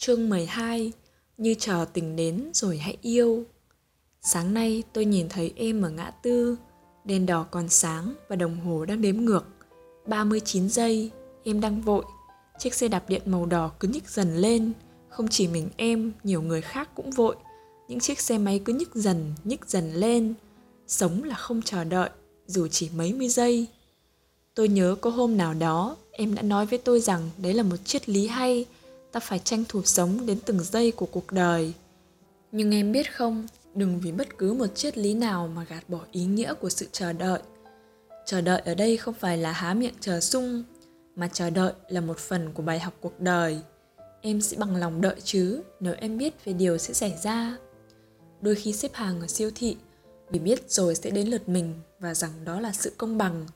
Chương 0.00 0.28
12 0.28 0.92
Như 1.38 1.54
chờ 1.58 1.86
tình 1.92 2.16
đến 2.16 2.50
rồi 2.54 2.78
hãy 2.78 2.96
yêu. 3.02 3.44
Sáng 4.22 4.54
nay 4.54 4.82
tôi 4.92 5.04
nhìn 5.04 5.28
thấy 5.28 5.52
em 5.56 5.82
ở 5.82 5.90
ngã 5.90 6.10
tư 6.22 6.56
Đèn 7.04 7.26
đỏ 7.26 7.46
còn 7.50 7.68
sáng 7.68 8.14
và 8.28 8.36
đồng 8.36 8.60
hồ 8.60 8.84
đang 8.84 9.00
đếm 9.00 9.16
ngược. 9.16 9.44
39 10.06 10.68
giây, 10.68 11.10
em 11.44 11.60
đang 11.60 11.80
vội. 11.80 12.04
Chiếc 12.58 12.74
xe 12.74 12.88
đạp 12.88 13.08
điện 13.08 13.22
màu 13.24 13.46
đỏ 13.46 13.70
cứ 13.80 13.88
nhích 13.88 14.10
dần 14.10 14.36
lên. 14.36 14.72
Không 15.08 15.28
chỉ 15.28 15.48
mình 15.48 15.68
em, 15.76 16.12
nhiều 16.24 16.42
người 16.42 16.60
khác 16.60 16.88
cũng 16.94 17.10
vội. 17.10 17.36
Những 17.88 18.00
chiếc 18.00 18.20
xe 18.20 18.38
máy 18.38 18.60
cứ 18.64 18.72
nhích 18.72 18.94
dần, 18.94 19.32
nhích 19.44 19.64
dần 19.66 19.94
lên. 19.94 20.34
Sống 20.86 21.24
là 21.24 21.34
không 21.34 21.62
chờ 21.62 21.84
đợi, 21.84 22.10
dù 22.46 22.68
chỉ 22.68 22.90
mấy 22.96 23.12
mươi 23.12 23.28
giây. 23.28 23.66
Tôi 24.54 24.68
nhớ 24.68 24.96
có 25.00 25.10
hôm 25.10 25.36
nào 25.36 25.54
đó 25.54 25.96
em 26.12 26.34
đã 26.34 26.42
nói 26.42 26.66
với 26.66 26.78
tôi 26.78 27.00
rằng 27.00 27.30
đấy 27.38 27.54
là 27.54 27.62
một 27.62 27.76
triết 27.84 28.08
lý 28.08 28.26
hay 28.26 28.66
ta 29.12 29.20
phải 29.20 29.38
tranh 29.38 29.64
thủ 29.68 29.82
sống 29.84 30.26
đến 30.26 30.38
từng 30.46 30.60
giây 30.64 30.90
của 30.90 31.06
cuộc 31.06 31.32
đời. 31.32 31.72
Nhưng 32.52 32.74
em 32.74 32.92
biết 32.92 33.14
không, 33.16 33.46
đừng 33.74 34.00
vì 34.00 34.12
bất 34.12 34.38
cứ 34.38 34.52
một 34.52 34.66
triết 34.74 34.98
lý 34.98 35.14
nào 35.14 35.48
mà 35.54 35.64
gạt 35.64 35.88
bỏ 35.88 36.00
ý 36.12 36.24
nghĩa 36.24 36.54
của 36.54 36.68
sự 36.68 36.86
chờ 36.92 37.12
đợi. 37.12 37.40
Chờ 38.26 38.40
đợi 38.40 38.60
ở 38.60 38.74
đây 38.74 38.96
không 38.96 39.14
phải 39.14 39.38
là 39.38 39.52
há 39.52 39.74
miệng 39.74 39.94
chờ 40.00 40.20
sung, 40.20 40.64
mà 41.16 41.28
chờ 41.32 41.50
đợi 41.50 41.72
là 41.88 42.00
một 42.00 42.18
phần 42.18 42.52
của 42.52 42.62
bài 42.62 42.78
học 42.80 42.94
cuộc 43.00 43.20
đời. 43.20 43.60
Em 44.20 44.40
sẽ 44.40 44.56
bằng 44.56 44.76
lòng 44.76 45.00
đợi 45.00 45.16
chứ, 45.24 45.62
nếu 45.80 45.94
em 45.98 46.18
biết 46.18 46.44
về 46.44 46.52
điều 46.52 46.78
sẽ 46.78 46.94
xảy 46.94 47.18
ra. 47.22 47.56
Đôi 48.40 48.54
khi 48.54 48.72
xếp 48.72 48.94
hàng 48.94 49.20
ở 49.20 49.26
siêu 49.26 49.50
thị, 49.54 49.76
vì 50.30 50.38
biết 50.38 50.70
rồi 50.70 50.94
sẽ 50.94 51.10
đến 51.10 51.28
lượt 51.28 51.48
mình 51.48 51.74
và 52.00 52.14
rằng 52.14 52.30
đó 52.44 52.60
là 52.60 52.72
sự 52.72 52.92
công 52.96 53.18
bằng 53.18 53.46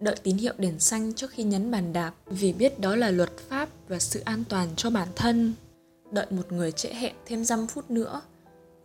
đợi 0.00 0.16
tín 0.22 0.36
hiệu 0.36 0.52
đèn 0.58 0.80
xanh 0.80 1.12
trước 1.12 1.30
khi 1.30 1.42
nhấn 1.42 1.70
bàn 1.70 1.92
đạp 1.92 2.14
vì 2.26 2.52
biết 2.52 2.80
đó 2.80 2.96
là 2.96 3.10
luật 3.10 3.30
pháp 3.48 3.68
và 3.88 3.98
sự 3.98 4.20
an 4.24 4.44
toàn 4.48 4.68
cho 4.76 4.90
bản 4.90 5.08
thân. 5.16 5.54
Đợi 6.10 6.26
một 6.30 6.52
người 6.52 6.72
trễ 6.72 6.88
hẹn 6.88 7.14
thêm 7.26 7.44
dăm 7.44 7.66
phút 7.66 7.90
nữa, 7.90 8.20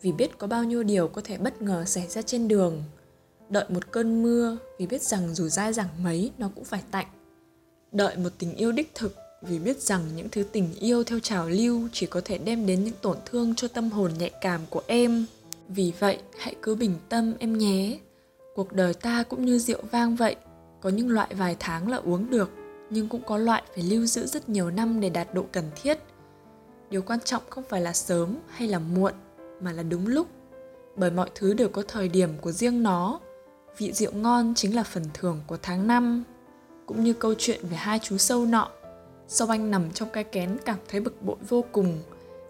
vì 0.02 0.12
biết 0.12 0.38
có 0.38 0.48
bao 0.48 0.64
nhiêu 0.64 0.84
điều 0.84 1.08
có 1.08 1.22
thể 1.24 1.38
bất 1.38 1.62
ngờ 1.62 1.86
xảy 1.86 2.08
ra 2.08 2.22
trên 2.22 2.48
đường. 2.48 2.84
Đợi 3.50 3.66
một 3.70 3.92
cơn 3.92 4.24
mưa, 4.24 4.58
vì 4.80 4.88
biết 4.88 5.02
rằng 5.02 5.36
dù 5.36 5.48
dai 5.48 5.74
dẳng 5.74 6.04
mấy, 6.04 6.32
nó 6.38 6.50
cũng 6.56 6.64
phải 6.64 6.84
tạnh. 6.92 7.08
Đợi 7.92 8.18
một 8.18 8.30
tình 8.38 8.56
yêu 8.56 8.72
đích 8.72 8.92
thực, 8.96 9.16
vì 9.42 9.60
biết 9.60 9.82
rằng 9.82 10.02
những 10.16 10.30
thứ 10.30 10.44
tình 10.52 10.74
yêu 10.80 11.04
theo 11.04 11.20
trào 11.20 11.50
lưu 11.50 11.88
chỉ 11.94 12.06
có 12.06 12.22
thể 12.26 12.38
đem 12.38 12.66
đến 12.66 12.84
những 12.84 12.94
tổn 13.02 13.18
thương 13.26 13.56
cho 13.56 13.68
tâm 13.68 13.90
hồn 13.90 14.12
nhạy 14.20 14.32
cảm 14.42 14.62
của 14.70 14.82
em. 14.88 15.26
Vì 15.68 15.94
vậy, 16.00 16.20
hãy 16.38 16.56
cứ 16.62 16.76
bình 16.76 16.96
tâm 17.10 17.34
em 17.40 17.58
nhé. 17.58 18.00
Cuộc 18.56 18.74
đời 18.74 18.94
ta 18.94 19.24
cũng 19.24 19.46
như 19.46 19.60
rượu 19.60 19.82
vang 19.92 20.16
vậy 20.16 20.36
có 20.82 20.90
những 20.90 21.10
loại 21.10 21.28
vài 21.34 21.56
tháng 21.60 21.88
là 21.88 21.98
uống 21.98 22.30
được, 22.30 22.50
nhưng 22.90 23.10
cũng 23.10 23.22
có 23.24 23.38
loại 23.38 23.64
phải 23.76 23.84
lưu 23.84 24.06
giữ 24.06 24.26
rất 24.26 24.50
nhiều 24.50 24.72
năm 24.72 25.00
để 25.00 25.10
đạt 25.10 25.34
độ 25.34 25.46
cần 25.52 25.66
thiết. 25.82 25.98
Điều 26.90 27.02
quan 27.02 27.20
trọng 27.20 27.44
không 27.50 27.64
phải 27.70 27.82
là 27.82 27.94
sớm 27.94 28.36
hay 28.48 28.68
là 28.68 28.80
muộn, 28.80 29.14
mà 29.62 29.72
là 29.72 29.84
đúng 29.84 30.08
lúc. 30.08 30.28
Bởi 30.96 31.12
mọi 31.12 31.30
thứ 31.36 31.54
đều 31.54 31.70
có 31.70 31.84
thời 31.88 32.10
điểm 32.10 32.30
của 32.42 32.52
riêng 32.52 32.84
nó. 32.84 33.20
Vị 33.78 33.92
rượu 33.92 34.12
ngon 34.12 34.54
chính 34.56 34.76
là 34.76 34.84
phần 34.84 35.04
thưởng 35.14 35.42
của 35.48 35.58
tháng 35.62 35.88
năm. 35.88 36.24
Cũng 36.86 37.04
như 37.04 37.14
câu 37.14 37.34
chuyện 37.38 37.60
về 37.70 37.78
hai 37.78 38.00
chú 38.00 38.18
sâu 38.18 38.46
nọ 38.46 38.72
sâu 39.32 39.48
anh 39.48 39.72
nằm 39.72 39.92
trong 39.92 40.10
cái 40.10 40.24
kén 40.24 40.58
cảm 40.66 40.78
thấy 40.88 41.02
bực 41.02 41.22
bội 41.22 41.36
vô 41.50 41.64
cùng, 41.72 42.00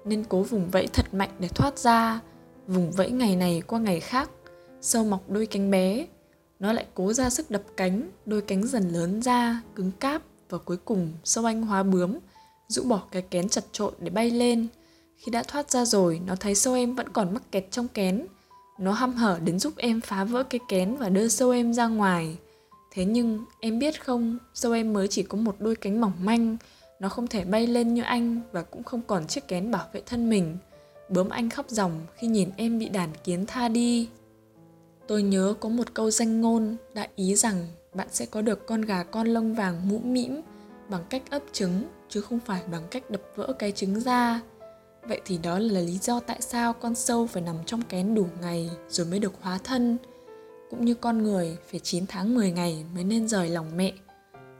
nên 0.05 0.23
cố 0.29 0.43
vùng 0.43 0.69
vẫy 0.69 0.87
thật 0.87 1.13
mạnh 1.13 1.29
để 1.39 1.47
thoát 1.47 1.79
ra, 1.79 2.19
vùng 2.67 2.91
vẫy 2.91 3.11
ngày 3.11 3.35
này 3.35 3.61
qua 3.67 3.79
ngày 3.79 3.99
khác, 3.99 4.29
sâu 4.81 5.03
mọc 5.03 5.29
đôi 5.29 5.45
cánh 5.45 5.71
bé 5.71 6.05
nó 6.61 6.73
lại 6.73 6.85
cố 6.93 7.13
ra 7.13 7.29
sức 7.29 7.51
đập 7.51 7.61
cánh, 7.77 8.09
đôi 8.25 8.41
cánh 8.41 8.67
dần 8.67 8.89
lớn 8.89 9.21
ra, 9.21 9.61
cứng 9.75 9.91
cáp 9.99 10.21
và 10.49 10.57
cuối 10.57 10.77
cùng 10.77 11.13
sâu 11.23 11.45
anh 11.45 11.61
hóa 11.61 11.83
bướm, 11.83 12.17
rũ 12.67 12.83
bỏ 12.83 13.01
cái 13.11 13.21
kén 13.21 13.49
chặt 13.49 13.63
trội 13.71 13.91
để 13.99 14.09
bay 14.09 14.29
lên. 14.29 14.67
Khi 15.17 15.31
đã 15.31 15.43
thoát 15.43 15.71
ra 15.71 15.85
rồi, 15.85 16.21
nó 16.25 16.35
thấy 16.35 16.55
sâu 16.55 16.73
em 16.73 16.95
vẫn 16.95 17.09
còn 17.09 17.33
mắc 17.33 17.51
kẹt 17.51 17.65
trong 17.71 17.87
kén. 17.87 18.25
Nó 18.79 18.91
hăm 18.91 19.13
hở 19.13 19.39
đến 19.43 19.59
giúp 19.59 19.73
em 19.77 20.01
phá 20.01 20.23
vỡ 20.23 20.43
cái 20.43 20.59
kén 20.67 20.95
và 20.95 21.09
đưa 21.09 21.27
sâu 21.27 21.51
em 21.51 21.73
ra 21.73 21.87
ngoài. 21.87 22.37
Thế 22.91 23.05
nhưng, 23.05 23.45
em 23.59 23.79
biết 23.79 24.05
không, 24.05 24.37
sâu 24.53 24.71
em 24.71 24.93
mới 24.93 25.07
chỉ 25.07 25.23
có 25.23 25.37
một 25.37 25.55
đôi 25.59 25.75
cánh 25.75 26.01
mỏng 26.01 26.13
manh. 26.19 26.57
Nó 26.99 27.09
không 27.09 27.27
thể 27.27 27.45
bay 27.45 27.67
lên 27.67 27.93
như 27.93 28.01
anh 28.01 28.41
và 28.51 28.63
cũng 28.63 28.83
không 28.83 29.01
còn 29.07 29.27
chiếc 29.27 29.47
kén 29.47 29.71
bảo 29.71 29.87
vệ 29.93 30.01
thân 30.05 30.29
mình. 30.29 30.57
Bướm 31.09 31.29
anh 31.29 31.49
khóc 31.49 31.65
ròng 31.69 32.05
khi 32.15 32.27
nhìn 32.27 32.49
em 32.57 32.79
bị 32.79 32.89
đàn 32.89 33.09
kiến 33.23 33.45
tha 33.45 33.67
đi. 33.67 34.07
Tôi 35.11 35.23
nhớ 35.23 35.53
có 35.59 35.69
một 35.69 35.93
câu 35.93 36.11
danh 36.11 36.41
ngôn 36.41 36.75
đại 36.93 37.09
ý 37.15 37.35
rằng 37.35 37.67
bạn 37.93 38.07
sẽ 38.11 38.25
có 38.25 38.41
được 38.41 38.65
con 38.67 38.81
gà 38.81 39.03
con 39.03 39.27
lông 39.27 39.55
vàng 39.55 39.89
mũ 39.89 39.99
mĩm 39.99 40.41
bằng 40.89 41.03
cách 41.09 41.21
ấp 41.29 41.43
trứng 41.51 41.83
chứ 42.09 42.21
không 42.21 42.39
phải 42.39 42.61
bằng 42.71 42.83
cách 42.91 43.09
đập 43.09 43.21
vỡ 43.35 43.53
cái 43.59 43.71
trứng 43.71 43.99
ra. 43.99 44.41
Vậy 45.03 45.21
thì 45.25 45.37
đó 45.37 45.59
là 45.59 45.79
lý 45.79 45.97
do 45.97 46.19
tại 46.19 46.41
sao 46.41 46.73
con 46.73 46.95
sâu 46.95 47.27
phải 47.27 47.41
nằm 47.41 47.55
trong 47.65 47.81
kén 47.81 48.15
đủ 48.15 48.27
ngày 48.41 48.69
rồi 48.89 49.07
mới 49.07 49.19
được 49.19 49.33
hóa 49.41 49.59
thân. 49.63 49.97
Cũng 50.69 50.85
như 50.85 50.93
con 50.93 51.23
người 51.23 51.57
phải 51.71 51.79
9 51.79 52.05
tháng 52.07 52.35
10 52.35 52.51
ngày 52.51 52.85
mới 52.95 53.03
nên 53.03 53.27
rời 53.27 53.49
lòng 53.49 53.77
mẹ. 53.77 53.93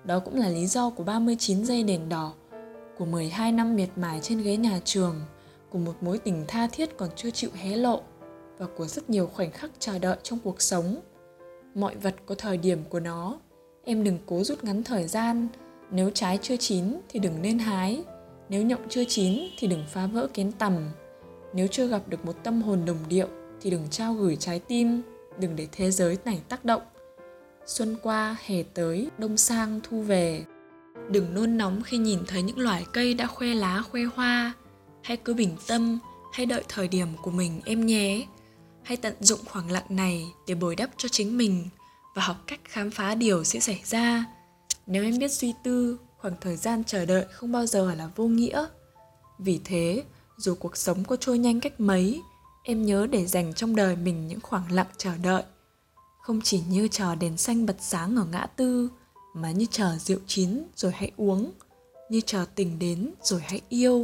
Đó 0.04 0.20
cũng 0.20 0.40
là 0.40 0.50
lý 0.50 0.68
do 0.68 0.90
của 0.90 1.04
39 1.04 1.66
giây 1.66 1.84
đèn 1.84 2.10
đỏ, 2.10 2.34
của 2.98 3.06
12 3.06 3.52
năm 3.52 3.76
miệt 3.76 3.90
mài 3.96 4.20
trên 4.24 4.42
ghế 4.42 4.58
nhà 4.58 4.80
trường, 4.86 5.22
của 5.70 5.80
một 5.80 5.96
mối 6.02 6.18
tình 6.18 6.46
tha 6.48 6.68
thiết 6.68 6.98
còn 6.98 7.10
chưa 7.16 7.32
chịu 7.32 7.50
hé 7.54 7.76
lộ 7.76 8.02
và 8.62 8.68
của 8.78 8.88
rất 8.88 9.10
nhiều 9.10 9.28
khoảnh 9.28 9.52
khắc 9.52 9.72
chờ 9.80 10.00
đợi 10.00 10.18
trong 10.24 10.40
cuộc 10.44 10.62
sống. 10.62 10.96
Mọi 11.76 11.96
vật 11.96 12.16
có 12.26 12.36
thời 12.36 12.58
điểm 12.58 12.80
của 12.90 13.00
nó. 13.00 13.40
Em 13.84 14.04
đừng 14.04 14.18
cố 14.26 14.44
rút 14.44 14.64
ngắn 14.64 14.84
thời 14.84 15.08
gian. 15.08 15.48
Nếu 15.92 16.10
trái 16.10 16.40
chưa 16.42 16.58
chín 16.58 16.94
thì 17.10 17.20
đừng 17.20 17.42
nên 17.42 17.60
hái. 17.60 18.04
Nếu 18.50 18.64
nhộng 18.64 18.90
chưa 18.90 19.04
chín 19.08 19.40
thì 19.58 19.68
đừng 19.68 19.84
phá 19.90 20.08
vỡ 20.08 20.28
kén 20.34 20.52
tầm. 20.52 20.90
Nếu 21.54 21.68
chưa 21.68 21.88
gặp 21.88 22.02
được 22.08 22.26
một 22.26 22.44
tâm 22.44 22.62
hồn 22.62 22.86
đồng 22.86 22.98
điệu 23.10 23.28
thì 23.62 23.70
đừng 23.70 23.88
trao 23.90 24.14
gửi 24.14 24.36
trái 24.36 24.60
tim. 24.60 25.02
Đừng 25.40 25.56
để 25.56 25.68
thế 25.72 25.92
giới 25.92 26.18
này 26.26 26.42
tác 26.50 26.66
động. 26.66 26.82
Xuân 27.66 27.96
qua, 28.04 28.36
hè 28.46 28.64
tới, 28.64 29.10
đông 29.18 29.38
sang, 29.38 29.80
thu 29.84 30.02
về. 30.02 30.44
Đừng 31.10 31.34
nôn 31.34 31.58
nóng 31.58 31.82
khi 31.86 31.98
nhìn 31.98 32.20
thấy 32.28 32.42
những 32.42 32.60
loài 32.60 32.86
cây 32.94 33.14
đã 33.14 33.28
khoe 33.28 33.48
lá, 33.48 33.82
khoe 33.92 34.02
hoa. 34.16 34.54
Hãy 35.04 35.18
cứ 35.18 35.34
bình 35.34 35.56
tâm, 35.68 36.00
hãy 36.34 36.46
đợi 36.46 36.64
thời 36.68 36.88
điểm 36.88 37.08
của 37.24 37.32
mình, 37.32 37.62
em 37.66 37.86
nhé 37.86 38.26
hãy 38.84 38.98
tận 38.98 39.14
dụng 39.20 39.40
khoảng 39.46 39.72
lặng 39.72 39.86
này 39.90 40.34
để 40.48 40.56
bồi 40.56 40.76
đắp 40.76 40.90
cho 40.98 41.10
chính 41.10 41.38
mình 41.38 41.70
và 42.16 42.22
học 42.22 42.38
cách 42.48 42.60
khám 42.64 42.92
phá 42.92 43.16
điều 43.16 43.44
sẽ 43.44 43.60
xảy 43.60 43.82
ra. 43.86 44.26
Nếu 44.88 45.04
em 45.04 45.18
biết 45.18 45.32
suy 45.32 45.54
tư, 45.64 45.98
khoảng 46.18 46.36
thời 46.42 46.56
gian 46.56 46.84
chờ 46.84 47.06
đợi 47.06 47.26
không 47.32 47.52
bao 47.52 47.66
giờ 47.66 47.94
là 47.96 48.10
vô 48.16 48.28
nghĩa. 48.28 48.66
Vì 49.40 49.60
thế, 49.64 50.04
dù 50.38 50.56
cuộc 50.56 50.78
sống 50.78 51.04
có 51.04 51.16
trôi 51.16 51.38
nhanh 51.38 51.60
cách 51.60 51.80
mấy, 51.80 52.22
em 52.64 52.86
nhớ 52.86 53.08
để 53.12 53.26
dành 53.26 53.54
trong 53.54 53.76
đời 53.76 53.96
mình 53.96 54.28
những 54.28 54.42
khoảng 54.42 54.72
lặng 54.72 54.88
chờ 54.98 55.12
đợi. 55.24 55.44
Không 56.22 56.42
chỉ 56.42 56.62
như 56.70 56.88
chờ 56.88 57.16
đèn 57.16 57.38
xanh 57.38 57.66
bật 57.66 57.76
sáng 57.80 58.16
ở 58.16 58.26
ngã 58.26 58.48
tư, 58.56 58.90
mà 59.34 59.52
như 59.52 59.66
chờ 59.72 59.98
rượu 60.00 60.20
chín 60.28 60.64
rồi 60.76 60.92
hãy 60.92 61.12
uống, 61.18 61.52
như 62.10 62.22
chờ 62.26 62.46
tình 62.56 62.80
đến 62.80 63.14
rồi 63.24 63.42
hãy 63.46 63.62
yêu. 63.70 64.02